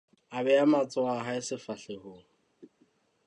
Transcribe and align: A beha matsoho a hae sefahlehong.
A 0.37 0.43
beha 0.45 0.65
matsoho 0.71 1.09
a 1.19 1.23
hae 1.25 1.41
sefahlehong. 1.47 2.25